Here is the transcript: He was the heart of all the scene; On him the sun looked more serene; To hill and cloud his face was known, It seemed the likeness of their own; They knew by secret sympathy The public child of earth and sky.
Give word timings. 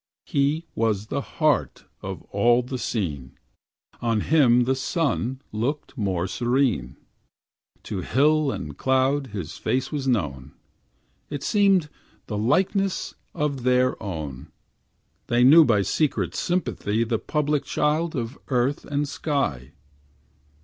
He 0.25 0.65
was 0.73 1.05
the 1.13 1.21
heart 1.21 1.85
of 2.01 2.23
all 2.31 2.63
the 2.63 2.79
scene; 2.79 3.37
On 4.01 4.21
him 4.21 4.63
the 4.63 4.73
sun 4.73 5.43
looked 5.51 5.95
more 5.95 6.25
serene; 6.25 6.97
To 7.83 8.01
hill 8.01 8.49
and 8.51 8.75
cloud 8.75 9.27
his 9.27 9.59
face 9.59 9.91
was 9.91 10.07
known, 10.07 10.53
It 11.29 11.43
seemed 11.43 11.87
the 12.25 12.35
likeness 12.39 13.13
of 13.35 13.61
their 13.61 14.01
own; 14.01 14.51
They 15.27 15.43
knew 15.43 15.63
by 15.63 15.83
secret 15.83 16.33
sympathy 16.33 17.03
The 17.03 17.19
public 17.19 17.63
child 17.63 18.15
of 18.15 18.39
earth 18.47 18.85
and 18.85 19.07
sky. 19.07 19.71